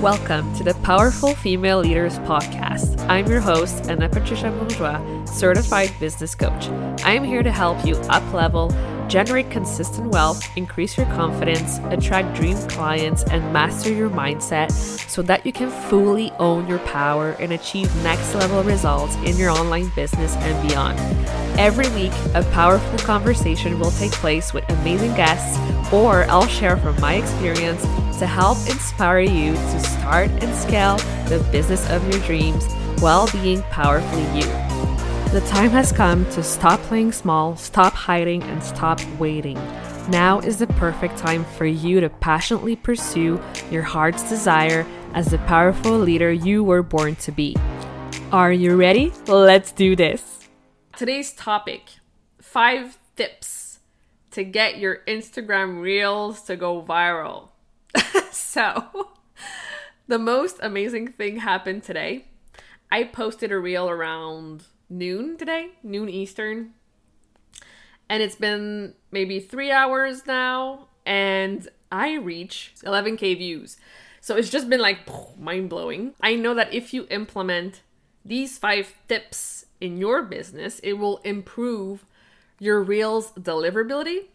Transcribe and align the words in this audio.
Welcome 0.00 0.54
to 0.54 0.62
the 0.62 0.74
Powerful 0.84 1.34
Female 1.34 1.80
Leaders 1.80 2.20
Podcast. 2.20 3.04
I'm 3.08 3.26
your 3.26 3.40
host, 3.40 3.90
Anna 3.90 4.08
Patricia 4.08 4.48
Bourgeois, 4.52 5.24
certified 5.24 5.92
business 5.98 6.36
coach. 6.36 6.68
I 7.04 7.14
am 7.14 7.24
here 7.24 7.42
to 7.42 7.50
help 7.50 7.84
you 7.84 7.96
up 8.08 8.32
level, 8.32 8.70
generate 9.08 9.50
consistent 9.50 10.08
wealth, 10.08 10.46
increase 10.56 10.96
your 10.96 11.06
confidence, 11.06 11.78
attract 11.90 12.36
dream 12.36 12.56
clients, 12.68 13.22
and 13.24 13.52
master 13.52 13.92
your 13.92 14.10
mindset 14.10 14.70
so 15.08 15.22
that 15.22 15.44
you 15.46 15.52
can 15.52 15.70
fully 15.88 16.30
own 16.38 16.68
your 16.68 16.78
power 16.80 17.30
and 17.40 17.52
achieve 17.52 17.94
next 18.02 18.34
level 18.34 18.62
results 18.62 19.14
in 19.24 19.36
your 19.36 19.50
online 19.50 19.90
business 19.96 20.36
and 20.36 20.68
beyond. 20.68 20.98
Every 21.58 21.88
week, 21.90 22.12
a 22.34 22.44
powerful 22.52 22.98
conversation 22.98 23.78
will 23.80 23.90
take 23.92 24.12
place 24.12 24.52
with 24.52 24.68
amazing 24.70 25.14
guests, 25.14 25.58
or 25.92 26.24
I'll 26.24 26.46
share 26.46 26.76
from 26.76 27.00
my 27.00 27.14
experience 27.14 27.82
to 28.18 28.26
help 28.26 28.58
inspire 28.68 29.20
you 29.20 29.54
to 29.54 29.80
start 29.80 30.30
and 30.42 30.54
scale 30.54 30.96
the 31.28 31.44
business 31.50 31.88
of 31.90 32.02
your 32.12 32.22
dreams 32.26 32.64
while 33.00 33.30
being 33.32 33.62
powerfully 33.62 34.40
you. 34.40 34.67
The 35.30 35.42
time 35.42 35.68
has 35.72 35.92
come 35.92 36.24
to 36.30 36.42
stop 36.42 36.80
playing 36.84 37.12
small, 37.12 37.54
stop 37.54 37.92
hiding, 37.92 38.42
and 38.44 38.62
stop 38.62 38.98
waiting. 39.18 39.56
Now 40.08 40.38
is 40.38 40.56
the 40.56 40.66
perfect 40.66 41.18
time 41.18 41.44
for 41.44 41.66
you 41.66 42.00
to 42.00 42.08
passionately 42.08 42.76
pursue 42.76 43.38
your 43.70 43.82
heart's 43.82 44.26
desire 44.26 44.86
as 45.12 45.26
the 45.26 45.36
powerful 45.40 45.98
leader 45.98 46.32
you 46.32 46.64
were 46.64 46.82
born 46.82 47.14
to 47.16 47.30
be. 47.30 47.54
Are 48.32 48.50
you 48.50 48.74
ready? 48.74 49.12
Let's 49.26 49.70
do 49.70 49.94
this. 49.94 50.48
Today's 50.96 51.34
topic 51.34 51.82
five 52.40 52.96
tips 53.14 53.80
to 54.30 54.44
get 54.44 54.78
your 54.78 55.02
Instagram 55.06 55.82
reels 55.82 56.40
to 56.44 56.56
go 56.56 56.80
viral. 56.80 57.50
so, 58.32 59.10
the 60.06 60.18
most 60.18 60.56
amazing 60.62 61.08
thing 61.08 61.36
happened 61.40 61.82
today. 61.82 62.28
I 62.90 63.04
posted 63.04 63.52
a 63.52 63.58
reel 63.58 63.90
around 63.90 64.64
noon 64.88 65.36
today, 65.36 65.70
noon 65.82 66.08
Eastern. 66.08 66.74
And 68.08 68.22
it's 68.22 68.36
been 68.36 68.94
maybe 69.10 69.40
three 69.40 69.70
hours 69.70 70.26
now, 70.26 70.88
and 71.04 71.68
I 71.92 72.14
reach 72.14 72.74
11k 72.82 73.36
views. 73.36 73.76
So 74.20 74.36
it's 74.36 74.50
just 74.50 74.68
been 74.68 74.80
like 74.80 75.08
mind 75.38 75.68
blowing. 75.68 76.14
I 76.20 76.34
know 76.34 76.54
that 76.54 76.72
if 76.72 76.92
you 76.92 77.06
implement 77.10 77.82
these 78.24 78.58
five 78.58 78.94
tips 79.08 79.66
in 79.80 79.98
your 79.98 80.22
business, 80.22 80.80
it 80.80 80.94
will 80.94 81.18
improve 81.18 82.04
your 82.58 82.82
reels 82.82 83.32
deliverability 83.32 84.26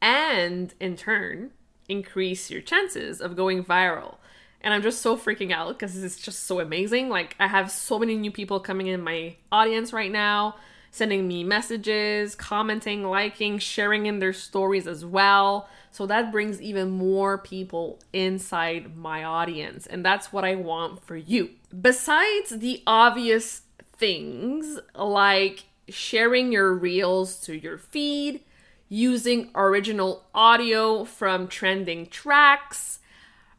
and 0.00 0.74
in 0.78 0.96
turn 0.96 1.50
increase 1.88 2.50
your 2.50 2.60
chances 2.60 3.20
of 3.20 3.36
going 3.36 3.64
viral. 3.64 4.16
And 4.60 4.74
I'm 4.74 4.82
just 4.82 5.02
so 5.02 5.16
freaking 5.16 5.52
out 5.52 5.68
because 5.68 6.02
it's 6.02 6.16
just 6.16 6.44
so 6.44 6.60
amazing. 6.60 7.08
Like, 7.08 7.36
I 7.38 7.46
have 7.46 7.70
so 7.70 7.98
many 7.98 8.16
new 8.16 8.30
people 8.30 8.58
coming 8.60 8.88
in 8.88 9.00
my 9.02 9.36
audience 9.52 9.92
right 9.92 10.10
now, 10.10 10.56
sending 10.90 11.28
me 11.28 11.44
messages, 11.44 12.34
commenting, 12.34 13.04
liking, 13.04 13.58
sharing 13.58 14.06
in 14.06 14.18
their 14.18 14.32
stories 14.32 14.86
as 14.86 15.04
well. 15.04 15.68
So 15.90 16.06
that 16.06 16.32
brings 16.32 16.60
even 16.60 16.90
more 16.90 17.38
people 17.38 18.00
inside 18.12 18.96
my 18.96 19.24
audience. 19.24 19.86
And 19.86 20.04
that's 20.04 20.32
what 20.32 20.44
I 20.44 20.56
want 20.56 21.04
for 21.04 21.16
you. 21.16 21.50
Besides 21.80 22.58
the 22.58 22.82
obvious 22.86 23.62
things 23.96 24.78
like 24.94 25.64
sharing 25.88 26.52
your 26.52 26.74
reels 26.74 27.40
to 27.40 27.56
your 27.56 27.78
feed, 27.78 28.40
using 28.88 29.50
original 29.54 30.24
audio 30.34 31.04
from 31.04 31.46
trending 31.46 32.06
tracks, 32.06 32.97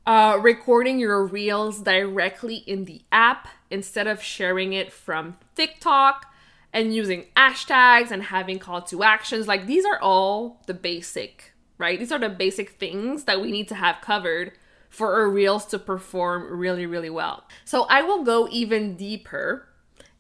uh, 0.09 0.39
recording 0.41 0.97
your 0.97 1.23
reels 1.23 1.81
directly 1.81 2.55
in 2.65 2.85
the 2.85 2.99
app 3.11 3.47
instead 3.69 4.07
of 4.07 4.23
sharing 4.23 4.73
it 4.73 4.91
from 4.91 5.37
TikTok, 5.55 6.25
and 6.73 6.95
using 6.95 7.25
hashtags 7.37 8.09
and 8.09 8.23
having 8.23 8.57
call 8.57 8.81
to 8.81 9.03
actions. 9.03 9.47
Like 9.47 9.67
these 9.67 9.85
are 9.85 9.99
all 10.01 10.63
the 10.65 10.73
basic, 10.73 11.53
right? 11.77 11.99
These 11.99 12.11
are 12.11 12.17
the 12.17 12.27
basic 12.27 12.71
things 12.71 13.25
that 13.25 13.39
we 13.39 13.51
need 13.51 13.67
to 13.67 13.75
have 13.75 14.01
covered 14.01 14.53
for 14.89 15.13
our 15.13 15.29
reels 15.29 15.67
to 15.67 15.77
perform 15.77 16.57
really, 16.57 16.87
really 16.87 17.11
well. 17.11 17.43
So 17.63 17.83
I 17.83 18.01
will 18.01 18.23
go 18.23 18.47
even 18.49 18.95
deeper 18.95 19.67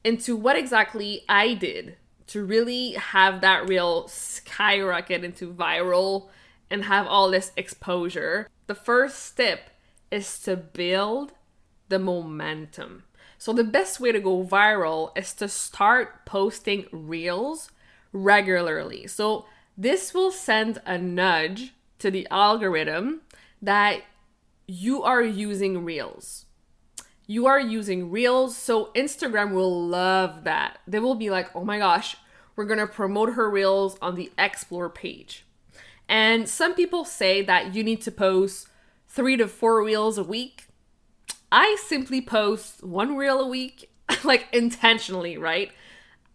into 0.03 0.35
what 0.35 0.55
exactly 0.55 1.23
I 1.27 1.55
did 1.55 1.97
to 2.27 2.45
really 2.45 2.91
have 2.91 3.41
that 3.41 3.67
reel 3.67 4.07
skyrocket 4.07 5.23
into 5.23 5.51
viral 5.51 6.29
and 6.69 6.85
have 6.85 7.07
all 7.07 7.31
this 7.31 7.51
exposure. 7.57 8.47
The 8.67 8.75
first 8.75 9.25
step 9.25 9.61
is 10.11 10.39
to 10.39 10.55
build 10.55 11.33
the 11.89 11.99
momentum. 11.99 13.03
So, 13.37 13.53
the 13.53 13.63
best 13.63 13.99
way 13.99 14.11
to 14.11 14.19
go 14.19 14.43
viral 14.43 15.17
is 15.17 15.33
to 15.35 15.47
start 15.47 16.25
posting 16.25 16.85
reels 16.91 17.71
regularly. 18.11 19.07
So, 19.07 19.45
this 19.77 20.13
will 20.13 20.31
send 20.31 20.81
a 20.85 20.97
nudge 20.97 21.73
to 21.99 22.11
the 22.11 22.27
algorithm 22.29 23.21
that 23.61 24.01
you 24.67 25.03
are 25.03 25.23
using 25.23 25.83
reels. 25.83 26.45
You 27.27 27.45
are 27.45 27.59
using 27.59 28.09
reels, 28.09 28.57
so 28.57 28.91
Instagram 28.95 29.53
will 29.53 29.87
love 29.87 30.43
that. 30.45 30.79
They 30.87 30.99
will 30.99 31.15
be 31.15 31.29
like, 31.29 31.55
oh 31.55 31.63
my 31.63 31.77
gosh, 31.77 32.17
we're 32.55 32.65
gonna 32.65 32.87
promote 32.87 33.33
her 33.33 33.49
reels 33.49 33.97
on 34.01 34.15
the 34.15 34.31
explore 34.37 34.89
page. 34.89 35.45
And 36.07 36.49
some 36.49 36.73
people 36.73 37.05
say 37.05 37.43
that 37.43 37.75
you 37.75 37.83
need 37.83 38.01
to 38.01 38.11
post 38.11 38.67
three 39.09 39.35
to 39.37 39.47
four 39.47 39.83
reels 39.83 40.17
a 40.17 40.23
week. 40.23 40.67
I 41.51 41.77
simply 41.87 42.21
post 42.21 42.83
one 42.83 43.15
reel 43.17 43.39
a 43.39 43.47
week, 43.47 43.91
like 44.23 44.47
intentionally, 44.53 45.37
right? 45.37 45.71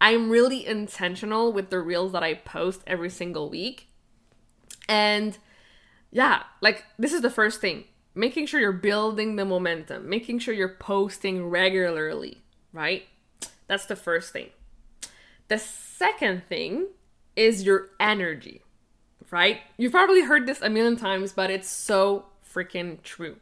I'm 0.01 0.29
really 0.29 0.65
intentional 0.65 1.53
with 1.53 1.69
the 1.69 1.79
reels 1.79 2.11
that 2.11 2.21
I 2.21 2.35
post 2.35 2.81
every 2.85 3.09
single 3.09 3.49
week. 3.49 3.87
And 4.87 5.37
yeah, 6.11 6.43
like 6.61 6.83
this 6.99 7.13
is 7.13 7.21
the 7.21 7.29
first 7.29 7.61
thing 7.61 7.85
making 8.15 8.45
sure 8.45 8.61
you're 8.61 8.71
building 8.71 9.35
the 9.35 9.45
momentum, 9.45 10.09
making 10.09 10.39
sure 10.39 10.53
you're 10.53 10.77
posting 10.79 11.45
regularly, 11.45 12.37
right? 12.71 13.03
That's 13.67 13.85
the 13.85 13.95
first 13.95 14.31
thing. 14.31 14.49
The 15.49 15.59
second 15.59 16.43
thing 16.47 16.87
is 17.35 17.63
your 17.63 17.89
energy, 17.99 18.61
right? 19.29 19.59
You've 19.77 19.91
probably 19.91 20.21
heard 20.21 20.47
this 20.47 20.61
a 20.61 20.69
million 20.69 20.95
times, 20.95 21.33
but 21.33 21.51
it's 21.51 21.69
so 21.69 22.25
freaking 22.55 23.01
true. 23.03 23.37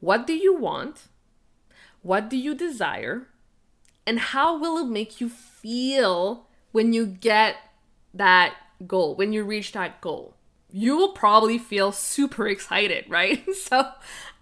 What 0.00 0.26
do 0.26 0.34
you 0.34 0.54
want? 0.54 1.08
What 2.02 2.28
do 2.28 2.36
you 2.36 2.54
desire? 2.54 3.28
And 4.06 4.18
how 4.18 4.58
will 4.58 4.78
it 4.78 4.88
make 4.88 5.20
you 5.20 5.28
feel 5.28 6.46
when 6.72 6.92
you 6.92 7.06
get 7.06 7.56
that 8.14 8.54
goal, 8.86 9.14
when 9.14 9.32
you 9.32 9.44
reach 9.44 9.72
that 9.72 10.00
goal? 10.00 10.34
You 10.72 10.96
will 10.96 11.12
probably 11.12 11.58
feel 11.58 11.92
super 11.92 12.46
excited, 12.46 13.04
right? 13.08 13.44
So 13.54 13.90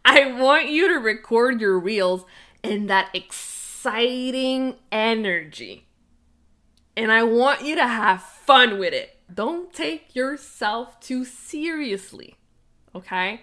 I 0.05 0.33
want 0.33 0.69
you 0.71 0.89
to 0.89 0.95
record 0.95 1.61
your 1.61 1.79
reels 1.79 2.25
in 2.63 2.87
that 2.87 3.11
exciting 3.13 4.77
energy. 4.91 5.87
And 6.97 7.13
I 7.13 7.25
want 7.25 7.63
you 7.63 7.77
to 7.77 7.87
have 7.87 8.23
fun 8.23 8.79
with 8.79 8.95
it. 8.95 9.17
Don't 9.33 9.73
take 9.73 10.17
yourself 10.17 10.99
too 11.01 11.25
seriously, 11.25 12.37
okay? 12.95 13.43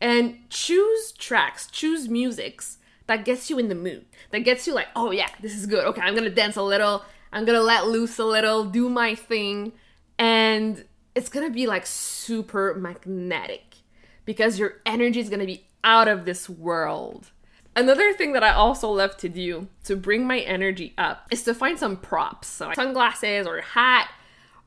And 0.00 0.38
choose 0.48 1.12
tracks, 1.12 1.68
choose 1.68 2.08
musics 2.08 2.78
that 3.06 3.24
gets 3.24 3.50
you 3.50 3.58
in 3.58 3.68
the 3.68 3.74
mood, 3.74 4.06
that 4.30 4.40
gets 4.40 4.66
you 4.66 4.74
like, 4.74 4.88
oh 4.96 5.10
yeah, 5.10 5.28
this 5.40 5.54
is 5.54 5.66
good. 5.66 5.84
Okay, 5.84 6.00
I'm 6.00 6.14
gonna 6.14 6.30
dance 6.30 6.56
a 6.56 6.62
little, 6.62 7.04
I'm 7.32 7.44
gonna 7.44 7.60
let 7.60 7.86
loose 7.86 8.18
a 8.18 8.24
little, 8.24 8.64
do 8.64 8.88
my 8.88 9.14
thing, 9.14 9.72
and 10.18 10.84
it's 11.14 11.28
gonna 11.28 11.50
be 11.50 11.66
like 11.66 11.86
super 11.86 12.74
magnetic 12.74 13.76
because 14.24 14.58
your 14.58 14.74
energy 14.86 15.20
is 15.20 15.28
gonna 15.28 15.46
be 15.46 15.66
out 15.82 16.08
of 16.08 16.24
this 16.24 16.48
world. 16.48 17.30
Another 17.76 18.12
thing 18.12 18.32
that 18.32 18.42
I 18.42 18.52
also 18.52 18.90
love 18.90 19.16
to 19.18 19.28
do 19.28 19.68
to 19.84 19.96
bring 19.96 20.26
my 20.26 20.40
energy 20.40 20.92
up 20.98 21.26
is 21.30 21.42
to 21.44 21.54
find 21.54 21.78
some 21.78 21.96
props, 21.96 22.48
so 22.48 22.66
like 22.66 22.76
sunglasses 22.76 23.46
or 23.46 23.60
hat 23.60 24.10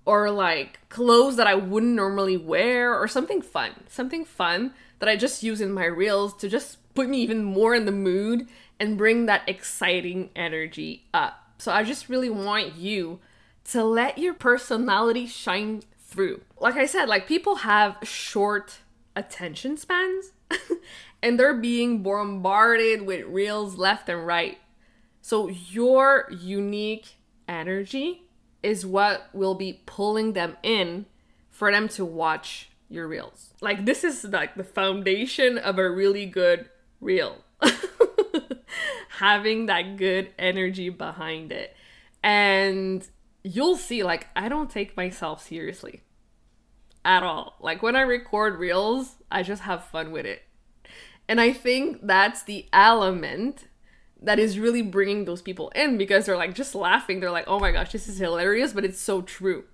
or 0.06 0.32
like 0.32 0.80
clothes 0.90 1.38
that 1.38 1.48
I 1.48 1.56
wouldn't 1.56 1.94
normally 1.94 2.38
wear 2.38 2.94
or 2.94 3.08
something 3.08 3.42
fun, 3.42 3.72
something 3.88 4.26
fun 4.26 4.74
that 5.00 5.10
I 5.10 5.16
just 5.16 5.44
use 5.44 5.62
in 5.62 5.72
my 5.72 5.86
reels 5.86 6.36
to 6.38 6.50
just 6.50 6.78
put 6.94 7.10
me 7.10 7.22
even 7.22 7.44
more 7.44 7.76
in 7.76 7.86
the 7.86 7.92
mood 7.92 8.48
and 8.80 8.98
bring 8.98 9.26
that 9.26 9.48
exciting 9.48 10.30
energy 10.36 11.06
up. 11.14 11.54
So 11.58 11.72
I 11.72 11.84
just 11.84 12.10
really 12.10 12.30
want 12.30 12.76
you 12.76 13.20
to 13.66 13.84
let 13.84 14.18
your 14.18 14.34
personality 14.34 15.26
shine 15.26 15.84
through. 16.00 16.42
Like 16.60 16.76
I 16.76 16.86
said, 16.86 17.08
like 17.08 17.28
people 17.28 17.58
have 17.58 17.98
short 18.04 18.80
attention 19.16 19.78
spans 19.78 20.32
and 21.24 21.40
they're 21.40 21.54
being 21.54 22.04
bombarded 22.04 23.04
with 23.04 23.26
reels 23.26 23.78
left 23.78 24.10
and 24.10 24.26
right. 24.26 24.58
So 25.22 25.48
your 25.48 26.30
unique 26.32 27.16
energy 27.48 28.24
is 28.62 28.86
what 28.86 29.30
will 29.34 29.56
be 29.56 29.82
pulling 29.86 30.34
them 30.34 30.58
in 30.64 31.06
for 31.50 31.72
them 31.72 31.88
to 31.90 32.04
watch 32.04 32.70
your 32.94 33.08
reels. 33.08 33.54
Like 33.62 33.86
this 33.86 34.04
is 34.04 34.24
like 34.24 34.56
the 34.56 34.64
foundation 34.64 35.58
of 35.58 35.78
a 35.78 35.90
really 35.90 36.26
good 36.26 36.70
reel. 37.02 37.44
Having 39.18 39.68
that 39.68 39.98
good 39.98 40.32
energy 40.38 40.90
behind 40.90 41.52
it. 41.52 41.76
And 42.24 43.06
you'll 43.44 43.76
see, 43.76 44.04
like, 44.04 44.28
I 44.36 44.50
don't 44.50 44.70
take 44.70 44.98
myself 44.98 45.46
seriously 45.46 46.02
at 47.06 47.24
all. 47.24 47.58
Like, 47.60 47.84
when 47.84 47.96
I 47.96 48.02
record 48.02 48.58
reels, 48.58 49.18
I 49.30 49.44
just 49.44 49.64
have 49.64 49.86
fun 49.86 50.12
with 50.12 50.26
it. 50.26 50.42
And 51.28 51.40
I 51.40 51.54
think 51.54 52.00
that's 52.04 52.44
the 52.44 52.68
element 52.74 53.68
that 54.22 54.40
is 54.40 54.58
really 54.58 54.82
bringing 54.82 55.26
those 55.26 55.42
people 55.42 55.70
in 55.76 55.98
because 55.98 56.26
they're 56.26 56.38
like 56.38 56.56
just 56.56 56.76
laughing. 56.76 57.20
They're 57.20 57.32
like, 57.32 57.48
oh 57.48 57.60
my 57.60 57.72
gosh, 57.72 57.92
this 57.92 58.08
is 58.08 58.18
hilarious, 58.20 58.72
but 58.74 58.86
it's 58.86 59.00
so 59.00 59.22
true. 59.22 59.66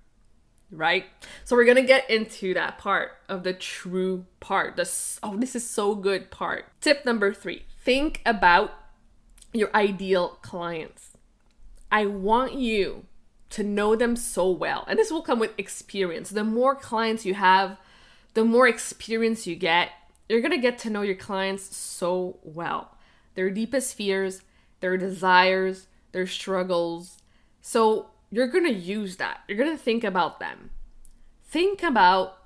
Right? 0.72 1.06
So 1.44 1.56
we're 1.56 1.64
gonna 1.64 1.82
get 1.82 2.08
into 2.08 2.54
that 2.54 2.78
part 2.78 3.12
of 3.28 3.42
the 3.42 3.52
true 3.52 4.26
part. 4.38 4.76
The 4.76 4.90
oh, 5.22 5.36
this 5.36 5.56
is 5.56 5.68
so 5.68 5.94
good 5.94 6.30
part. 6.30 6.66
Tip 6.80 7.04
number 7.04 7.32
three 7.34 7.64
think 7.82 8.20
about 8.24 8.72
your 9.52 9.74
ideal 9.74 10.38
clients. 10.42 11.16
I 11.90 12.06
want 12.06 12.54
you 12.54 13.06
to 13.50 13.64
know 13.64 13.96
them 13.96 14.14
so 14.14 14.48
well. 14.50 14.84
And 14.86 14.98
this 14.98 15.10
will 15.10 15.22
come 15.22 15.40
with 15.40 15.58
experience. 15.58 16.30
The 16.30 16.44
more 16.44 16.74
clients 16.76 17.26
you 17.26 17.34
have, 17.34 17.78
the 18.34 18.44
more 18.44 18.68
experience 18.68 19.46
you 19.46 19.56
get, 19.56 19.90
you're 20.28 20.48
to 20.48 20.58
get 20.58 20.78
to 20.80 20.90
know 20.90 21.02
your 21.02 21.16
clients 21.16 21.76
so 21.76 22.38
well. 22.44 22.96
Their 23.34 23.50
deepest 23.50 23.96
fears, 23.96 24.42
their 24.78 24.96
desires, 24.96 25.88
their 26.12 26.26
struggles. 26.26 27.18
So 27.60 28.10
you're 28.30 28.48
going 28.48 28.64
to 28.64 28.72
use 28.72 29.16
that. 29.16 29.40
You're 29.48 29.58
going 29.58 29.76
to 29.76 29.82
think 29.82 30.04
about 30.04 30.40
them. 30.40 30.70
Think 31.42 31.82
about 31.82 32.38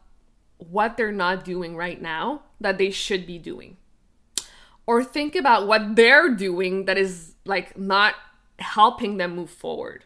what 0.59 0.97
they're 0.97 1.13
not 1.13 1.45
doing 1.45 1.77
right 1.77 2.01
now 2.01 2.43
that 2.61 2.79
they 2.79 2.91
should 2.91 3.27
be 3.27 3.39
doing. 3.39 3.77
Or 4.87 5.05
think 5.05 5.35
about 5.35 5.67
what 5.67 5.97
they're 5.97 6.35
doing 6.35 6.85
that 6.87 6.99
is 6.99 7.35
like 7.45 7.77
not 7.79 8.15
helping 8.59 9.17
them 9.17 9.37
move 9.37 9.51
forward. 9.51 10.05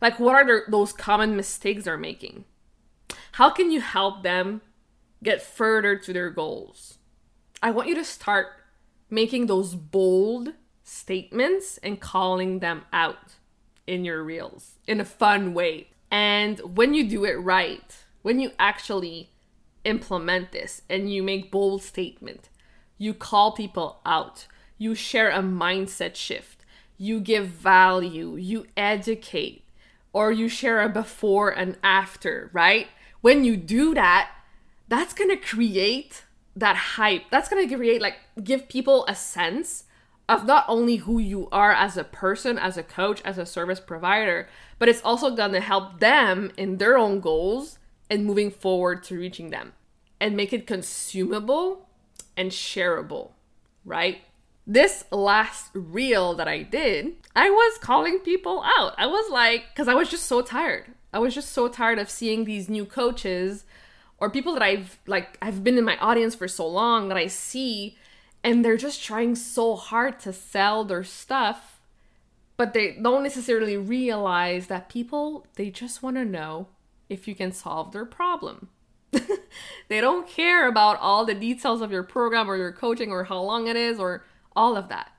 Like, 0.00 0.18
what 0.18 0.34
are 0.34 0.44
their, 0.44 0.64
those 0.68 0.92
common 0.92 1.36
mistakes 1.36 1.84
they're 1.84 1.96
making? 1.96 2.44
How 3.32 3.50
can 3.50 3.70
you 3.70 3.80
help 3.80 4.22
them 4.22 4.62
get 5.22 5.42
further 5.42 5.96
to 5.96 6.12
their 6.12 6.30
goals? 6.30 6.98
I 7.62 7.70
want 7.70 7.88
you 7.88 7.94
to 7.94 8.04
start 8.04 8.48
making 9.10 9.46
those 9.46 9.74
bold 9.74 10.54
statements 10.82 11.78
and 11.78 12.00
calling 12.00 12.58
them 12.58 12.82
out 12.92 13.34
in 13.86 14.04
your 14.04 14.22
reels 14.22 14.78
in 14.86 15.00
a 15.00 15.04
fun 15.04 15.54
way. 15.54 15.88
And 16.10 16.60
when 16.76 16.94
you 16.94 17.08
do 17.08 17.24
it 17.24 17.34
right, 17.34 17.96
when 18.22 18.40
you 18.40 18.52
actually 18.58 19.30
implement 19.84 20.52
this 20.52 20.82
and 20.88 21.12
you 21.12 21.22
make 21.22 21.50
bold 21.50 21.82
statement, 21.82 22.48
you 22.98 23.12
call 23.12 23.52
people 23.52 24.00
out, 24.06 24.46
you 24.78 24.94
share 24.94 25.30
a 25.30 25.42
mindset 25.42 26.14
shift, 26.14 26.64
you 26.96 27.20
give 27.20 27.48
value, 27.48 28.36
you 28.36 28.66
educate, 28.76 29.64
or 30.12 30.30
you 30.30 30.48
share 30.48 30.80
a 30.80 30.88
before 30.88 31.50
and 31.50 31.76
after, 31.82 32.50
right? 32.52 32.86
When 33.20 33.44
you 33.44 33.56
do 33.56 33.94
that, 33.94 34.30
that's 34.88 35.12
gonna 35.12 35.36
create 35.36 36.24
that 36.54 36.76
hype. 36.76 37.24
That's 37.30 37.48
gonna 37.48 37.68
create, 37.68 38.00
like, 38.00 38.16
give 38.42 38.68
people 38.68 39.04
a 39.06 39.14
sense 39.14 39.84
of 40.28 40.46
not 40.46 40.64
only 40.68 40.96
who 40.96 41.18
you 41.18 41.48
are 41.52 41.72
as 41.72 41.96
a 41.96 42.04
person, 42.04 42.58
as 42.58 42.76
a 42.76 42.82
coach, 42.82 43.20
as 43.24 43.38
a 43.38 43.46
service 43.46 43.80
provider, 43.80 44.48
but 44.78 44.88
it's 44.88 45.02
also 45.02 45.34
gonna 45.34 45.60
help 45.60 46.00
them 46.00 46.50
in 46.56 46.78
their 46.78 46.96
own 46.96 47.20
goals 47.20 47.78
and 48.10 48.24
moving 48.24 48.50
forward 48.50 49.02
to 49.04 49.18
reaching 49.18 49.50
them 49.50 49.72
and 50.20 50.36
make 50.36 50.52
it 50.52 50.66
consumable 50.66 51.88
and 52.36 52.50
shareable, 52.50 53.32
right? 53.84 54.22
this 54.66 55.04
last 55.10 55.70
reel 55.74 56.34
that 56.34 56.48
I 56.48 56.62
did, 56.62 57.14
I 57.36 57.50
was 57.50 57.78
calling 57.78 58.18
people 58.20 58.62
out. 58.64 58.94
I 58.96 59.06
was 59.06 59.30
like, 59.30 59.66
because 59.72 59.88
I 59.88 59.94
was 59.94 60.08
just 60.08 60.24
so 60.26 60.40
tired. 60.40 60.86
I 61.12 61.18
was 61.18 61.34
just 61.34 61.52
so 61.52 61.68
tired 61.68 61.98
of 61.98 62.10
seeing 62.10 62.44
these 62.44 62.68
new 62.68 62.84
coaches 62.84 63.64
or 64.18 64.30
people 64.30 64.52
that 64.54 64.62
I've 64.62 64.98
like 65.06 65.38
I've 65.42 65.62
been 65.62 65.78
in 65.78 65.84
my 65.84 65.96
audience 65.98 66.34
for 66.34 66.48
so 66.48 66.66
long 66.66 67.08
that 67.08 67.18
I 67.18 67.26
see 67.26 67.96
and 68.44 68.64
they're 68.64 68.76
just 68.76 69.02
trying 69.02 69.34
so 69.34 69.74
hard 69.74 70.20
to 70.20 70.32
sell 70.32 70.84
their 70.84 71.02
stuff 71.02 71.74
but 72.56 72.72
they 72.72 72.92
don't 72.92 73.22
necessarily 73.22 73.76
realize 73.76 74.68
that 74.68 74.88
people 74.88 75.46
they 75.56 75.70
just 75.70 76.02
want 76.02 76.16
to 76.16 76.24
know 76.24 76.68
if 77.08 77.28
you 77.28 77.34
can 77.34 77.52
solve 77.52 77.92
their 77.92 78.04
problem. 78.04 78.68
they 79.88 80.00
don't 80.00 80.28
care 80.28 80.66
about 80.66 80.98
all 81.00 81.24
the 81.24 81.34
details 81.34 81.80
of 81.80 81.92
your 81.92 82.02
program 82.02 82.48
or 82.48 82.56
your 82.56 82.72
coaching 82.72 83.10
or 83.10 83.24
how 83.24 83.40
long 83.40 83.66
it 83.66 83.76
is 83.76 83.98
or 83.98 84.24
all 84.56 84.76
of 84.76 84.88
that. 84.88 85.12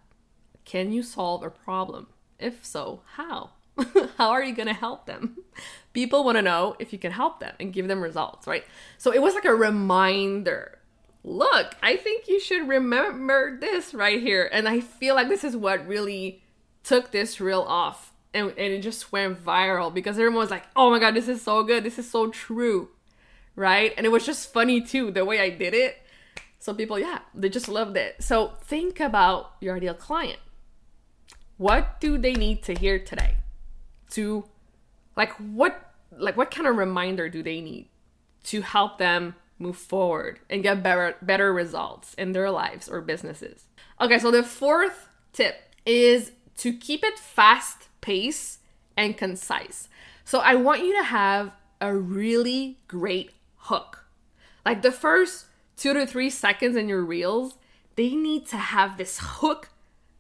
Can 0.66 0.92
you 0.92 1.04
solve 1.04 1.44
a 1.44 1.50
problem? 1.50 2.08
If 2.40 2.66
so, 2.66 3.02
how? 3.14 3.52
how 4.18 4.32
are 4.32 4.44
you 4.44 4.54
going 4.56 4.68
to 4.68 4.74
help 4.74 5.06
them? 5.06 5.38
People 5.94 6.24
want 6.24 6.38
to 6.38 6.42
know 6.42 6.76
if 6.80 6.92
you 6.92 7.00
can 7.00 7.12
help 7.12 7.40
them 7.40 7.54
and 7.60 7.72
give 7.72 7.88
them 7.88 8.02
results, 8.02 8.48
right? 8.48 8.66
So 8.98 9.14
it 9.14 9.22
was 9.22 9.36
like 9.36 9.46
a 9.46 9.56
reminder. 9.56 10.80
Look, 11.28 11.76
I 11.82 11.98
think 11.98 12.28
you 12.28 12.40
should 12.40 12.68
remember 12.68 13.58
this 13.60 13.94
right 13.94 14.22
here. 14.22 14.48
And 14.52 14.68
I 14.68 14.80
feel 14.80 15.16
like 15.16 15.28
this 15.28 15.44
is 15.44 15.58
what 15.58 15.88
really 15.88 16.44
took 16.84 17.12
this 17.12 17.42
reel 17.42 17.62
off. 17.62 18.14
And, 18.34 18.50
and 18.50 18.74
it 18.74 18.82
just 18.82 19.12
went 19.12 19.44
viral 19.44 19.94
because 19.94 20.18
everyone 20.18 20.40
was 20.40 20.52
like, 20.52 20.66
oh 20.76 20.92
my 20.92 21.00
God, 21.00 21.16
this 21.16 21.28
is 21.28 21.42
so 21.42 21.64
good. 21.64 21.84
This 21.84 21.98
is 21.98 22.10
so 22.10 22.30
true. 22.30 22.90
Right? 23.56 23.94
And 23.98 24.06
it 24.06 24.10
was 24.10 24.26
just 24.26 24.54
funny 24.54 24.82
too, 24.82 25.10
the 25.10 25.26
way 25.26 25.40
I 25.40 25.50
did 25.50 25.74
it 25.74 25.98
some 26.66 26.76
people, 26.76 26.98
yeah, 26.98 27.20
they 27.36 27.48
just 27.48 27.68
loved 27.70 27.96
it. 27.96 28.24
So 28.24 28.54
think 28.64 29.00
about 29.00 29.52
your 29.62 29.76
ideal 29.76 29.94
client. 29.94 30.40
What 31.58 32.02
do 32.02 32.18
they 32.18 32.34
need 32.34 32.64
to 32.64 32.74
hear 32.74 32.98
today? 32.98 33.38
To 34.12 34.46
like 35.16 35.32
what 35.34 35.94
like 36.18 36.36
what 36.36 36.50
kind 36.50 36.68
of 36.68 36.76
reminder 36.76 37.30
do 37.30 37.44
they 37.44 37.62
need 37.62 37.90
to 38.46 38.62
help 38.62 38.98
them 38.98 39.36
move 39.58 39.78
forward 39.78 40.40
and 40.50 40.64
get 40.64 40.84
better 40.84 41.16
better 41.22 41.54
results 41.54 42.14
in 42.16 42.32
their 42.32 42.52
lives 42.52 42.90
or 42.90 43.02
businesses? 43.02 43.66
Okay, 44.00 44.20
so 44.20 44.32
the 44.32 44.44
fourth 44.44 45.08
tip 45.34 45.56
is 45.86 46.32
to 46.58 46.74
keep 46.74 47.04
it 47.04 47.18
fast 47.20 47.90
pace 48.02 48.60
and 48.98 49.18
concise. 49.18 49.90
So 50.24 50.40
I 50.40 50.56
want 50.56 50.84
you 50.84 50.96
to 50.98 51.04
have 51.04 51.52
a 51.82 51.96
really 51.96 52.80
great 52.88 53.32
hook. 53.58 54.06
Like 54.66 54.82
the 54.82 54.92
first 54.92 55.46
two 55.78 55.94
to 55.94 56.06
three 56.06 56.30
seconds 56.30 56.76
in 56.76 56.90
your 56.90 57.04
reels, 57.04 57.58
they 57.96 58.16
need 58.16 58.48
to 58.48 58.58
have 58.58 58.98
this 58.98 59.20
hook 59.22 59.70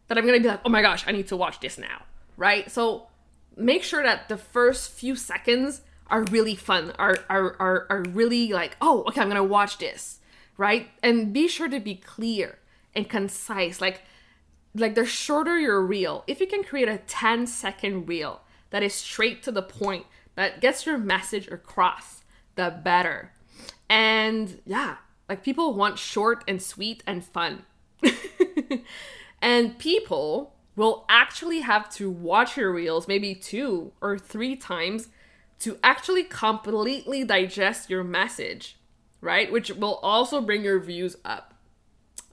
that 0.07 0.17
I'm 0.17 0.25
gonna 0.25 0.39
be 0.39 0.47
like, 0.47 0.61
oh 0.65 0.69
my 0.69 0.81
gosh, 0.81 1.05
I 1.07 1.11
need 1.11 1.27
to 1.29 1.37
watch 1.37 1.59
this 1.59 1.77
now, 1.77 2.03
right? 2.37 2.69
So 2.69 3.07
make 3.57 3.83
sure 3.83 4.03
that 4.03 4.29
the 4.29 4.37
first 4.37 4.91
few 4.91 5.15
seconds 5.15 5.81
are 6.07 6.23
really 6.23 6.55
fun, 6.55 6.93
are 6.99 7.19
are 7.29 7.55
are, 7.59 7.87
are 7.89 8.03
really 8.09 8.51
like, 8.51 8.77
oh, 8.81 9.03
okay, 9.07 9.21
I'm 9.21 9.27
gonna 9.27 9.43
watch 9.43 9.77
this, 9.77 10.19
right? 10.57 10.89
And 11.01 11.33
be 11.33 11.47
sure 11.47 11.69
to 11.69 11.79
be 11.79 11.95
clear 11.95 12.59
and 12.95 13.09
concise. 13.09 13.81
Like 13.81 14.01
like 14.75 14.95
the 14.95 15.05
shorter 15.05 15.57
your 15.57 15.81
reel, 15.81 16.23
if 16.27 16.39
you 16.39 16.47
can 16.47 16.63
create 16.63 16.89
a 16.89 16.97
10 16.97 17.47
second 17.47 18.07
reel 18.07 18.41
that 18.71 18.83
is 18.83 18.93
straight 18.93 19.41
to 19.43 19.51
the 19.51 19.61
point, 19.61 20.05
that 20.35 20.59
gets 20.59 20.85
your 20.85 20.97
message 20.97 21.47
across, 21.47 22.23
the 22.55 22.77
better. 22.83 23.31
And 23.89 24.61
yeah, 24.65 24.97
like 25.29 25.43
people 25.43 25.73
want 25.73 25.97
short 25.97 26.43
and 26.47 26.61
sweet 26.61 27.03
and 27.07 27.23
fun. 27.23 27.63
and 29.41 29.79
people 29.79 30.55
will 30.75 31.05
actually 31.07 31.61
have 31.61 31.89
to 31.89 32.09
watch 32.09 32.57
your 32.57 32.73
reels 32.73 33.07
maybe 33.07 33.33
two 33.33 33.93
or 34.01 34.19
three 34.19 34.57
times 34.57 35.07
to 35.59 35.77
actually 35.83 36.23
completely 36.23 37.23
digest 37.23 37.89
your 37.89 38.03
message, 38.03 38.77
right? 39.21 39.51
Which 39.51 39.71
will 39.71 39.95
also 39.95 40.41
bring 40.41 40.63
your 40.63 40.79
views 40.79 41.15
up. 41.25 41.53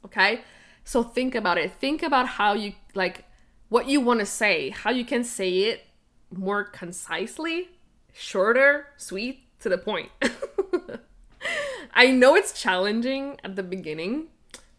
Okay? 0.05 0.43
So 0.85 1.03
think 1.03 1.35
about 1.35 1.59
it. 1.59 1.73
Think 1.73 2.03
about 2.03 2.27
how 2.27 2.55
you 2.55 2.75
like 2.95 3.25
what 3.69 3.89
you 3.89 4.01
want 4.01 4.21
to 4.21 4.27
say, 4.27 4.71
how 4.71 4.91
you 4.91 5.05
can 5.05 5.25
say 5.25 5.61
it 5.61 5.87
more 6.31 6.65
concisely, 6.65 7.69
shorter, 8.13 8.89
sweet, 8.97 9.47
to 9.61 9.69
the 9.69 9.79
point. 9.79 10.11
I 11.95 12.11
know 12.11 12.35
it's 12.35 12.61
challenging 12.61 13.39
at 13.45 13.57
the 13.57 13.63
beginning, 13.63 14.29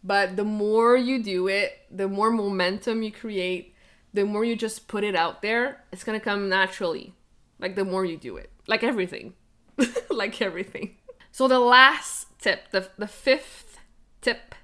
but 0.04 0.36
the 0.36 0.44
more 0.44 0.98
you 0.98 1.24
do 1.24 1.48
it, 1.48 1.80
the 1.90 2.08
more 2.08 2.32
momentum 2.32 3.02
you 3.02 3.12
create, 3.12 3.76
the 4.14 4.26
more 4.26 4.44
you 4.44 4.56
just 4.56 4.88
put 4.88 5.04
it 5.04 5.16
out 5.16 5.42
there, 5.42 5.84
it's 5.92 6.04
gonna 6.04 6.20
come 6.20 6.50
naturally. 6.50 7.14
Like 7.60 7.76
the 7.76 7.86
more 7.86 8.06
you 8.06 8.18
do 8.18 8.38
it. 8.38 8.52
Like 8.68 8.84
everything. 8.84 9.34
like 10.10 10.42
everything. 10.42 10.98
So 11.32 11.48
the 11.48 11.60
last 11.60 12.28
tip, 12.40 12.72
the, 12.72 12.90
the 12.98 13.08
fifth 13.08 13.80
tip 14.22 14.56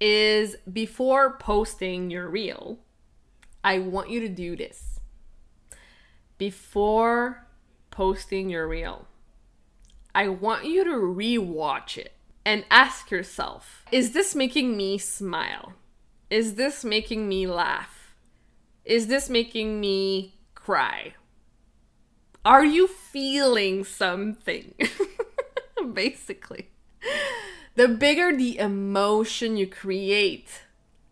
is 0.00 0.56
before 0.70 1.38
posting 1.38 2.10
your 2.10 2.28
reel, 2.28 2.78
I 3.62 3.78
want 3.78 4.10
you 4.10 4.20
to 4.20 4.28
do 4.28 4.56
this. 4.56 5.00
Before 6.36 7.46
posting 7.90 8.50
your 8.50 8.66
reel, 8.66 9.06
I 10.14 10.28
want 10.28 10.64
you 10.64 10.84
to 10.84 10.90
rewatch 10.90 11.96
it 11.96 12.12
and 12.44 12.64
ask 12.70 13.10
yourself 13.10 13.84
is 13.90 14.12
this 14.12 14.34
making 14.34 14.76
me 14.76 14.98
smile? 14.98 15.74
Is 16.30 16.54
this 16.54 16.84
making 16.84 17.28
me 17.28 17.46
laugh? 17.46 18.14
Is 18.84 19.06
this 19.06 19.30
making 19.30 19.80
me 19.80 20.34
cry? 20.54 21.14
Are 22.44 22.64
you 22.64 22.86
feeling 22.86 23.84
something? 23.84 24.74
Basically. 25.92 26.68
The 27.74 27.88
bigger 27.88 28.36
the 28.36 28.58
emotion 28.58 29.56
you 29.56 29.66
create, 29.66 30.62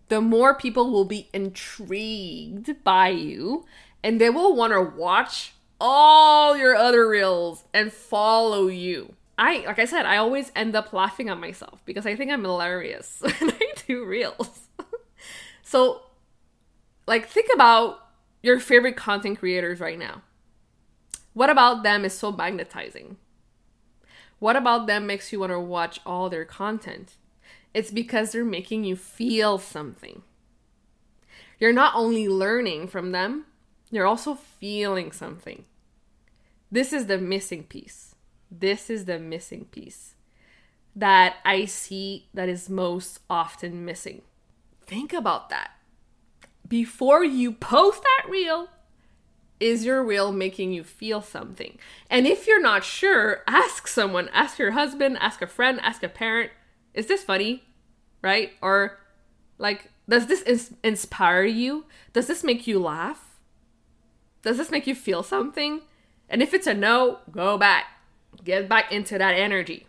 the 0.09 0.21
more 0.21 0.55
people 0.55 0.91
will 0.91 1.05
be 1.05 1.29
intrigued 1.33 2.85
by 2.85 3.09
you 3.09 3.65
and 4.05 4.21
they 4.21 4.31
will 4.31 4.55
want 4.55 4.73
to 4.73 4.81
watch 4.81 5.55
all 5.81 6.57
your 6.57 6.77
other 6.77 7.09
reels 7.09 7.65
and 7.73 7.93
follow 7.93 8.69
you. 8.69 9.15
I 9.39 9.65
like 9.67 9.79
I 9.79 9.87
said, 9.87 10.07
I 10.07 10.19
always 10.19 10.53
end 10.55 10.77
up 10.77 10.93
laughing 10.93 11.29
at 11.29 11.41
myself 11.41 11.81
because 11.85 12.07
I 12.07 12.15
think 12.15 12.31
I'm 12.31 12.45
hilarious 12.45 13.19
when 13.21 13.51
I 13.51 13.73
do 13.87 14.05
reels. 14.05 14.69
so 15.63 16.03
like 17.07 17.29
think 17.29 17.49
about 17.55 17.99
your 18.43 18.61
favorite 18.61 18.97
content 18.97 19.39
creators 19.39 19.81
right 19.81 19.99
now. 19.99 20.23
What 21.35 21.51
about 21.51 21.83
them 21.83 22.05
is 22.05 22.13
so 22.13 22.31
magnetizing? 22.33 23.17
What 24.39 24.57
about 24.57 24.87
them 24.87 25.07
makes 25.07 25.33
you 25.33 25.41
want 25.41 25.53
to 25.53 25.61
watch 25.61 26.01
all 26.05 26.29
their 26.29 26.45
content? 26.45 27.15
It's 27.73 27.91
because 27.91 28.33
they're 28.33 28.45
making 28.45 28.85
you 28.85 28.97
feel 28.97 29.59
something. 29.59 30.23
You're 31.59 31.73
not 31.73 31.95
only 31.95 32.29
learning 32.29 32.89
from 32.89 33.13
them, 33.13 33.47
you're 33.91 34.07
also 34.07 34.35
feeling 34.35 35.13
something. 35.13 35.65
This 36.71 36.93
is 36.93 37.07
the 37.07 37.19
missing 37.19 37.65
piece. 37.65 38.15
This 38.51 38.91
is 38.91 39.05
the 39.05 39.19
missing 39.19 39.67
piece 39.67 40.15
that 40.95 41.37
I 41.45 41.65
see 41.65 42.29
that 42.35 42.49
is 42.49 42.69
most 42.69 43.21
often 43.31 43.85
missing. 43.85 44.23
Think 44.87 45.13
about 45.13 45.49
that. 45.51 45.71
Before 46.69 47.25
you 47.25 47.53
post 47.53 48.03
that 48.03 48.31
reel, 48.31 48.69
is 49.63 49.85
your 49.85 50.03
reel 50.03 50.33
making 50.33 50.73
you 50.73 50.83
feel 50.83 51.23
something? 51.23 51.79
And 52.11 52.27
if 52.27 52.47
you're 52.49 52.61
not 52.61 52.83
sure, 52.83 53.43
ask 53.47 53.87
someone, 53.87 54.29
ask 54.33 54.59
your 54.59 54.73
husband, 54.73 55.17
ask 55.21 55.41
a 55.41 55.47
friend, 55.47 55.79
ask 55.83 56.03
a 56.03 56.09
parent, 56.09 56.51
is 56.95 57.07
this 57.07 57.23
funny? 57.23 57.63
Right? 58.21 58.53
Or 58.61 58.99
like, 59.59 59.91
does 60.09 60.27
this 60.27 60.43
ins- 60.43 60.75
inspire 60.83 61.45
you? 61.45 61.85
Does 62.13 62.27
this 62.27 62.43
make 62.43 62.67
you 62.67 62.81
laugh? 62.81 63.39
Does 64.43 64.59
this 64.59 64.71
make 64.71 64.89
you 64.89 64.97
feel 64.97 65.23
something? 65.23 65.83
And 66.29 66.43
if 66.43 66.53
it's 66.53 66.67
a 66.67 66.75
no, 66.75 67.21
go 67.31 67.57
back. 67.57 67.85
Get 68.43 68.69
back 68.69 68.91
into 68.91 69.17
that 69.17 69.37
energy. 69.37 69.87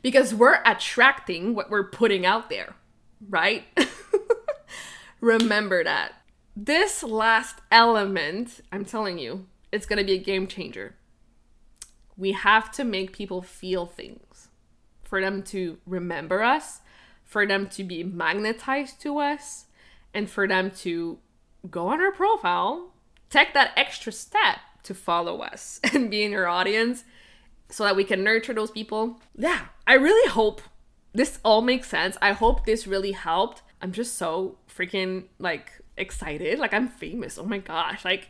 Because 0.00 0.34
we're 0.34 0.60
attracting 0.64 1.54
what 1.54 1.68
we're 1.68 1.90
putting 1.90 2.24
out 2.24 2.48
there, 2.48 2.74
right? 3.28 3.64
Remember 5.20 5.84
that. 5.84 6.12
This 6.62 7.02
last 7.02 7.62
element, 7.70 8.60
I'm 8.70 8.84
telling 8.84 9.18
you, 9.18 9.46
it's 9.72 9.86
going 9.86 9.98
to 9.98 10.04
be 10.04 10.12
a 10.12 10.22
game 10.22 10.46
changer. 10.46 10.94
We 12.18 12.32
have 12.32 12.70
to 12.72 12.84
make 12.84 13.14
people 13.14 13.40
feel 13.40 13.86
things 13.86 14.48
for 15.02 15.22
them 15.22 15.42
to 15.44 15.78
remember 15.86 16.42
us, 16.42 16.80
for 17.24 17.46
them 17.46 17.66
to 17.70 17.82
be 17.82 18.04
magnetized 18.04 19.00
to 19.00 19.16
us, 19.20 19.68
and 20.12 20.28
for 20.28 20.46
them 20.46 20.70
to 20.82 21.18
go 21.70 21.86
on 21.86 22.02
our 22.02 22.12
profile, 22.12 22.92
take 23.30 23.54
that 23.54 23.72
extra 23.74 24.12
step 24.12 24.58
to 24.82 24.92
follow 24.92 25.40
us 25.40 25.80
and 25.94 26.10
be 26.10 26.24
in 26.24 26.32
your 26.32 26.46
audience 26.46 27.04
so 27.70 27.84
that 27.84 27.96
we 27.96 28.04
can 28.04 28.22
nurture 28.22 28.52
those 28.52 28.70
people. 28.70 29.18
Yeah, 29.34 29.68
I 29.86 29.94
really 29.94 30.30
hope 30.30 30.60
this 31.14 31.38
all 31.42 31.62
makes 31.62 31.88
sense. 31.88 32.18
I 32.20 32.32
hope 32.32 32.66
this 32.66 32.86
really 32.86 33.12
helped. 33.12 33.62
I'm 33.80 33.92
just 33.92 34.18
so 34.18 34.58
freaking 34.68 35.24
like 35.38 35.79
excited. 36.00 36.58
Like 36.58 36.74
I'm 36.74 36.88
famous. 36.88 37.38
Oh 37.38 37.44
my 37.44 37.58
gosh. 37.58 38.04
Like 38.04 38.28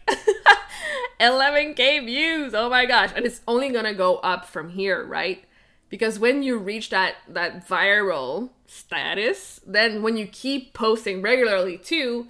11k 1.20 2.04
views. 2.04 2.54
Oh 2.54 2.68
my 2.68 2.86
gosh. 2.86 3.10
And 3.14 3.24
it's 3.24 3.40
only 3.46 3.70
going 3.70 3.84
to 3.84 3.94
go 3.94 4.16
up 4.16 4.46
from 4.46 4.70
here, 4.70 5.04
right? 5.04 5.44
Because 5.88 6.18
when 6.18 6.42
you 6.42 6.58
reach 6.58 6.90
that 6.90 7.16
that 7.28 7.66
viral 7.66 8.50
status, 8.66 9.60
then 9.66 10.02
when 10.02 10.16
you 10.16 10.26
keep 10.26 10.72
posting 10.72 11.20
regularly 11.20 11.76
too, 11.78 12.28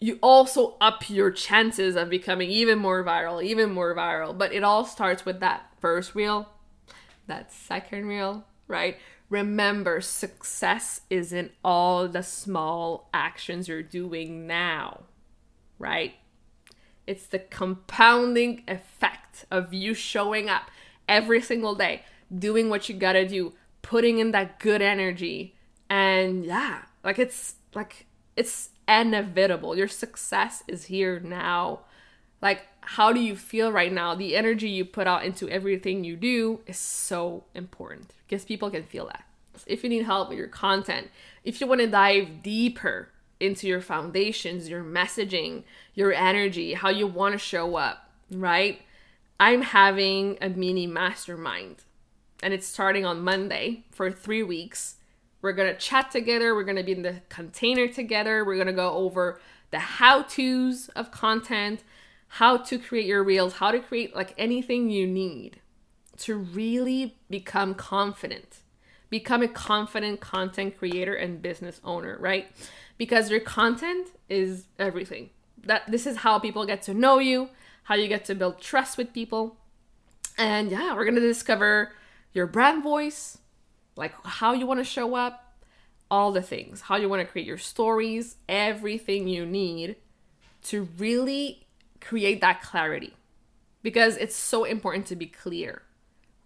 you 0.00 0.18
also 0.22 0.76
up 0.80 1.08
your 1.08 1.30
chances 1.30 1.94
of 1.94 2.08
becoming 2.10 2.50
even 2.50 2.78
more 2.78 3.04
viral, 3.04 3.42
even 3.44 3.70
more 3.70 3.94
viral. 3.94 4.36
But 4.36 4.52
it 4.52 4.64
all 4.64 4.84
starts 4.84 5.24
with 5.24 5.40
that 5.40 5.70
first 5.78 6.14
reel, 6.14 6.48
that 7.26 7.52
second 7.52 8.06
reel, 8.06 8.44
right? 8.66 8.96
Remember, 9.30 10.00
success 10.00 11.02
isn't 11.08 11.52
all 11.64 12.08
the 12.08 12.22
small 12.22 13.08
actions 13.14 13.68
you're 13.68 13.82
doing 13.82 14.48
now, 14.48 15.02
right? 15.78 16.14
It's 17.06 17.26
the 17.26 17.38
compounding 17.38 18.64
effect 18.66 19.46
of 19.50 19.72
you 19.72 19.94
showing 19.94 20.48
up 20.48 20.70
every 21.08 21.40
single 21.40 21.76
day, 21.76 22.02
doing 22.36 22.68
what 22.68 22.88
you 22.88 22.96
gotta 22.96 23.26
do, 23.26 23.54
putting 23.82 24.18
in 24.18 24.32
that 24.32 24.58
good 24.58 24.82
energy. 24.82 25.54
And 25.88 26.44
yeah, 26.44 26.82
like 27.04 27.20
it's 27.20 27.54
like 27.72 28.06
it's 28.36 28.70
inevitable. 28.88 29.76
Your 29.76 29.88
success 29.88 30.64
is 30.66 30.86
here 30.86 31.20
now. 31.20 31.80
Like, 32.42 32.62
how 32.80 33.12
do 33.12 33.20
you 33.20 33.36
feel 33.36 33.70
right 33.70 33.92
now? 33.92 34.14
The 34.14 34.36
energy 34.36 34.68
you 34.68 34.84
put 34.84 35.06
out 35.06 35.24
into 35.24 35.48
everything 35.48 36.04
you 36.04 36.16
do 36.16 36.60
is 36.66 36.78
so 36.78 37.44
important 37.54 38.12
because 38.26 38.44
people 38.44 38.70
can 38.70 38.84
feel 38.84 39.06
that. 39.06 39.24
If 39.66 39.84
you 39.84 39.90
need 39.90 40.04
help 40.04 40.30
with 40.30 40.38
your 40.38 40.48
content, 40.48 41.10
if 41.44 41.60
you 41.60 41.66
want 41.66 41.80
to 41.82 41.86
dive 41.86 42.42
deeper 42.42 43.08
into 43.38 43.66
your 43.66 43.80
foundations, 43.80 44.68
your 44.68 44.82
messaging, 44.82 45.64
your 45.94 46.12
energy, 46.12 46.74
how 46.74 46.88
you 46.88 47.06
want 47.06 47.32
to 47.32 47.38
show 47.38 47.76
up, 47.76 48.10
right? 48.30 48.80
I'm 49.38 49.62
having 49.62 50.38
a 50.40 50.48
mini 50.48 50.86
mastermind 50.86 51.84
and 52.42 52.54
it's 52.54 52.66
starting 52.66 53.04
on 53.04 53.22
Monday 53.22 53.84
for 53.90 54.10
three 54.10 54.42
weeks 54.42 54.96
we're 55.42 55.52
to 55.72 55.78
chat 55.78 56.10
together. 56.10 56.54
We're 56.54 56.64
to 56.76 56.82
be 56.82 56.92
in 56.92 57.02
the 57.02 57.22
container 57.28 57.88
together. 57.88 58.44
We're 58.44 58.56
to 58.66 58.72
go 58.72 58.92
over 58.92 59.40
the 59.70 59.78
how 59.78 60.22
to's 60.22 60.88
of 60.90 61.10
content, 61.10 61.82
how 62.34 62.56
to 62.56 62.78
create 62.78 63.06
your 63.06 63.24
reels, 63.24 63.54
how 63.54 63.72
to 63.72 63.80
create 63.80 64.14
like 64.14 64.32
anything 64.38 64.88
you 64.88 65.04
need 65.04 65.60
to 66.16 66.36
really 66.36 67.16
become 67.28 67.74
confident. 67.74 68.58
Become 69.08 69.42
a 69.42 69.48
confident 69.48 70.20
content 70.20 70.78
creator 70.78 71.12
and 71.12 71.42
business 71.42 71.80
owner, 71.82 72.16
right? 72.20 72.46
Because 72.98 73.30
your 73.30 73.40
content 73.40 74.10
is 74.28 74.66
everything. 74.78 75.30
That 75.64 75.90
this 75.90 76.06
is 76.06 76.18
how 76.18 76.38
people 76.38 76.64
get 76.66 76.82
to 76.82 76.94
know 76.94 77.18
you, 77.18 77.48
how 77.82 77.96
you 77.96 78.06
get 78.06 78.24
to 78.26 78.36
build 78.36 78.60
trust 78.60 78.96
with 78.96 79.12
people. 79.12 79.56
And 80.38 80.70
yeah, 80.70 80.94
we're 80.94 81.04
going 81.04 81.16
to 81.16 81.20
discover 81.20 81.90
your 82.32 82.46
brand 82.46 82.84
voice, 82.84 83.38
like 83.96 84.14
how 84.24 84.52
you 84.52 84.68
want 84.68 84.78
to 84.78 84.84
show 84.84 85.16
up, 85.16 85.56
all 86.08 86.30
the 86.30 86.42
things, 86.42 86.82
how 86.82 86.94
you 86.94 87.08
want 87.08 87.22
to 87.22 87.26
create 87.26 87.46
your 87.46 87.58
stories, 87.58 88.36
everything 88.48 89.26
you 89.26 89.44
need 89.44 89.96
to 90.62 90.88
really 90.96 91.66
create 92.00 92.40
that 92.40 92.62
clarity. 92.62 93.14
Because 93.82 94.16
it's 94.16 94.36
so 94.36 94.64
important 94.64 95.06
to 95.06 95.16
be 95.16 95.26
clear 95.26 95.82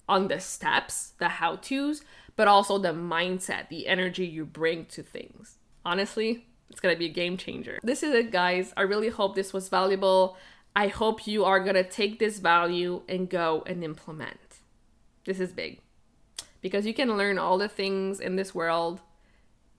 on 0.08 0.28
the 0.28 0.38
steps, 0.38 1.14
the 1.18 1.28
how 1.28 1.56
to's, 1.56 2.02
but 2.36 2.48
also 2.48 2.78
the 2.78 2.92
mindset, 2.92 3.68
the 3.68 3.86
energy 3.86 4.26
you 4.26 4.44
bring 4.44 4.86
to 4.86 5.02
things. 5.02 5.58
Honestly, 5.84 6.46
it's 6.70 6.80
gonna 6.80 6.96
be 6.96 7.06
a 7.06 7.10
game 7.10 7.36
changer. 7.36 7.78
This 7.82 8.02
is 8.02 8.14
it, 8.14 8.30
guys. 8.30 8.72
I 8.76 8.82
really 8.82 9.08
hope 9.08 9.34
this 9.34 9.52
was 9.52 9.68
valuable. 9.68 10.36
I 10.76 10.88
hope 10.88 11.26
you 11.26 11.44
are 11.44 11.60
gonna 11.60 11.84
take 11.84 12.18
this 12.18 12.38
value 12.38 13.02
and 13.08 13.28
go 13.28 13.62
and 13.66 13.84
implement. 13.84 14.38
This 15.24 15.40
is 15.40 15.52
big 15.52 15.80
because 16.60 16.86
you 16.86 16.94
can 16.94 17.16
learn 17.16 17.38
all 17.38 17.58
the 17.58 17.68
things 17.68 18.20
in 18.20 18.36
this 18.36 18.54
world 18.54 19.00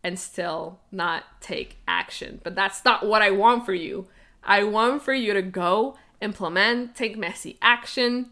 and 0.04 0.20
still 0.20 0.80
not 0.92 1.24
take 1.42 1.78
action. 1.88 2.40
But 2.44 2.56
that's 2.56 2.86
not 2.86 3.06
what 3.06 3.24
I 3.24 3.32
want 3.32 3.66
for 3.66 3.74
you. 3.74 4.08
I 4.46 4.64
want 4.64 5.02
for 5.02 5.14
you 5.14 5.34
to 5.34 5.42
go, 5.42 5.98
implement, 6.22 6.96
take 6.96 7.18
messy 7.18 7.58
action, 7.62 8.30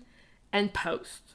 and 0.52 0.74
post. 0.74 1.34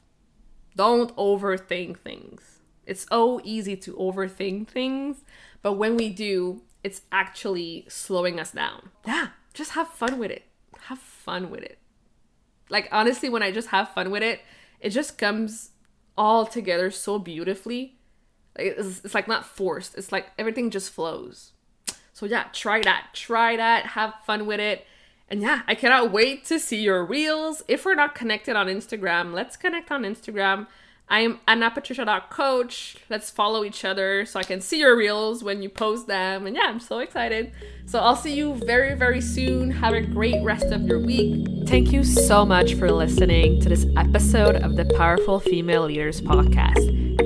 Don't 0.76 1.14
overthink 1.16 1.98
things. 1.98 2.60
It's 2.86 3.06
so 3.10 3.40
easy 3.44 3.76
to 3.76 3.92
overthink 3.94 4.68
things, 4.68 5.24
but 5.60 5.74
when 5.74 5.96
we 5.96 6.08
do, 6.08 6.62
it's 6.84 7.02
actually 7.10 7.84
slowing 7.88 8.38
us 8.38 8.52
down. 8.52 8.90
Yeah, 9.06 9.28
just 9.52 9.72
have 9.72 9.88
fun 9.88 10.18
with 10.18 10.30
it. 10.30 10.44
Have 10.82 11.00
fun 11.00 11.50
with 11.50 11.62
it. 11.62 11.78
Like, 12.70 12.88
honestly, 12.92 13.28
when 13.28 13.42
I 13.42 13.50
just 13.50 13.68
have 13.68 13.90
fun 13.90 14.10
with 14.10 14.22
it, 14.22 14.40
it 14.80 14.90
just 14.90 15.18
comes 15.18 15.70
all 16.16 16.46
together 16.46 16.90
so 16.90 17.18
beautifully. 17.18 17.98
It's, 18.56 19.04
it's 19.04 19.14
like 19.14 19.28
not 19.28 19.44
forced. 19.44 19.98
It's 19.98 20.12
like 20.12 20.26
everything 20.38 20.70
just 20.70 20.90
flows. 20.90 21.52
So 22.18 22.26
yeah, 22.26 22.46
try 22.52 22.82
that. 22.82 23.10
Try 23.12 23.56
that. 23.56 23.86
Have 23.86 24.12
fun 24.26 24.46
with 24.46 24.58
it. 24.58 24.84
And 25.30 25.40
yeah, 25.40 25.62
I 25.68 25.76
cannot 25.76 26.10
wait 26.10 26.44
to 26.46 26.58
see 26.58 26.82
your 26.82 27.04
reels. 27.04 27.62
If 27.68 27.84
we're 27.84 27.94
not 27.94 28.16
connected 28.16 28.56
on 28.56 28.66
Instagram, 28.66 29.32
let's 29.32 29.56
connect 29.56 29.92
on 29.92 30.02
Instagram. 30.02 30.66
I'm 31.08 31.38
annapatricia.coach. 31.46 32.96
Let's 33.08 33.30
follow 33.30 33.64
each 33.64 33.84
other 33.84 34.26
so 34.26 34.40
I 34.40 34.42
can 34.42 34.60
see 34.60 34.80
your 34.80 34.96
reels 34.96 35.44
when 35.44 35.62
you 35.62 35.68
post 35.68 36.08
them. 36.08 36.44
And 36.44 36.56
yeah, 36.56 36.64
I'm 36.66 36.80
so 36.80 36.98
excited. 36.98 37.52
So 37.86 38.00
I'll 38.00 38.16
see 38.16 38.34
you 38.34 38.54
very, 38.54 38.96
very 38.96 39.20
soon. 39.20 39.70
Have 39.70 39.94
a 39.94 40.00
great 40.00 40.42
rest 40.42 40.66
of 40.72 40.88
your 40.88 40.98
week. 40.98 41.68
Thank 41.68 41.92
you 41.92 42.02
so 42.02 42.44
much 42.44 42.74
for 42.74 42.90
listening 42.90 43.60
to 43.60 43.68
this 43.68 43.86
episode 43.96 44.56
of 44.56 44.74
the 44.74 44.86
Powerful 44.96 45.38
Female 45.38 45.84
Leaders 45.84 46.20
podcast. 46.20 47.07